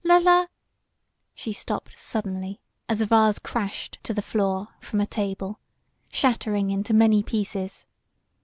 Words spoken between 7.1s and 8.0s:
pieces.